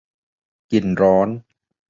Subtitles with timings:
[0.71, 1.27] กินร้อน